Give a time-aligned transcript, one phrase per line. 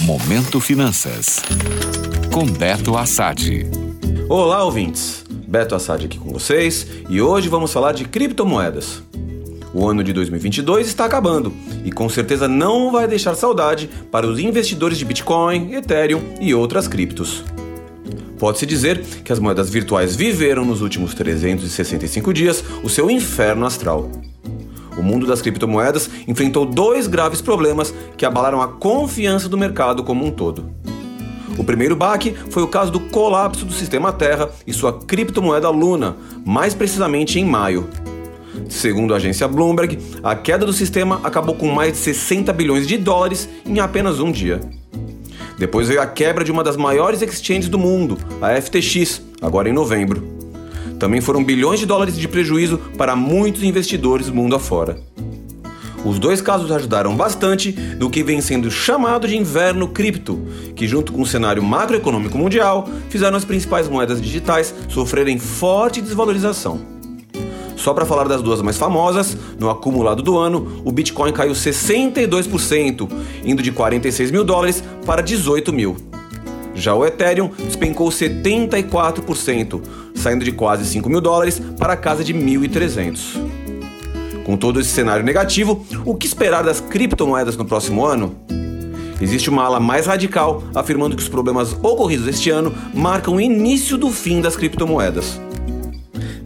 [0.00, 1.42] Momento Finanças.
[2.32, 3.66] Com Beto Assad.
[4.28, 5.24] Olá, ouvintes.
[5.28, 9.02] Beto Assad aqui com vocês e hoje vamos falar de criptomoedas.
[9.74, 11.52] O ano de 2022 está acabando
[11.84, 16.86] e com certeza não vai deixar saudade para os investidores de Bitcoin, Ethereum e outras
[16.86, 17.42] criptos.
[18.38, 24.08] Pode-se dizer que as moedas virtuais viveram nos últimos 365 dias o seu inferno astral.
[24.98, 30.26] O mundo das criptomoedas enfrentou dois graves problemas que abalaram a confiança do mercado como
[30.26, 30.68] um todo.
[31.56, 36.16] O primeiro baque foi o caso do colapso do sistema Terra e sua criptomoeda Luna,
[36.44, 37.88] mais precisamente em maio.
[38.68, 42.98] Segundo a agência Bloomberg, a queda do sistema acabou com mais de 60 bilhões de
[42.98, 44.60] dólares em apenas um dia.
[45.58, 49.72] Depois veio a quebra de uma das maiores exchanges do mundo, a FTX, agora em
[49.72, 50.27] novembro.
[50.98, 54.98] Também foram bilhões de dólares de prejuízo para muitos investidores mundo afora.
[56.04, 60.40] Os dois casos ajudaram bastante no que vem sendo chamado de inverno cripto,
[60.74, 66.80] que, junto com o cenário macroeconômico mundial, fizeram as principais moedas digitais sofrerem forte desvalorização.
[67.76, 73.08] Só para falar das duas mais famosas, no acumulado do ano, o Bitcoin caiu 62%,
[73.44, 75.96] indo de 46 mil dólares para 18 mil.
[76.74, 79.80] Já o Ethereum despencou 74%,
[80.18, 83.58] saindo de quase 5 mil dólares para a casa de 1.300.
[84.44, 88.34] Com todo esse cenário negativo, o que esperar das criptomoedas no próximo ano?
[89.20, 93.98] Existe uma ala mais radical afirmando que os problemas ocorridos este ano marcam o início
[93.98, 95.40] do fim das criptomoedas.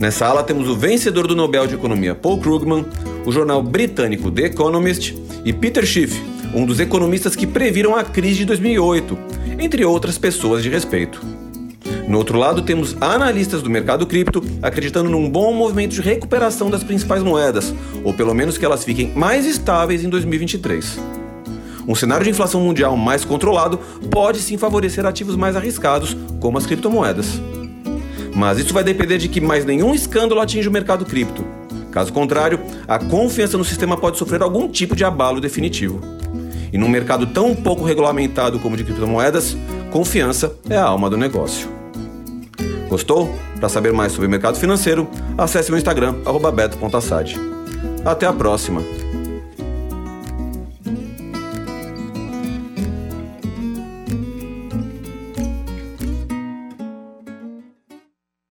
[0.00, 2.84] Nessa ala temos o vencedor do Nobel de Economia Paul Krugman,
[3.24, 6.20] o jornal britânico The Economist e Peter Schiff,
[6.54, 9.18] um dos economistas que previram a crise de 2008,
[9.60, 11.24] entre outras pessoas de respeito.
[12.12, 16.84] No outro lado, temos analistas do mercado cripto acreditando num bom movimento de recuperação das
[16.84, 17.74] principais moedas,
[18.04, 21.00] ou pelo menos que elas fiquem mais estáveis em 2023.
[21.88, 26.66] Um cenário de inflação mundial mais controlado pode sim favorecer ativos mais arriscados, como as
[26.66, 27.40] criptomoedas.
[28.36, 31.42] Mas isso vai depender de que mais nenhum escândalo atinja o mercado cripto.
[31.90, 35.98] Caso contrário, a confiança no sistema pode sofrer algum tipo de abalo definitivo.
[36.70, 39.56] E num mercado tão pouco regulamentado como o de criptomoedas,
[39.90, 41.71] confiança é a alma do negócio.
[42.92, 43.34] Gostou?
[43.58, 45.08] Para saber mais sobre o mercado financeiro,
[45.38, 46.14] acesse meu Instagram,
[46.54, 47.40] beto.assad.
[48.04, 49.01] Até a próxima!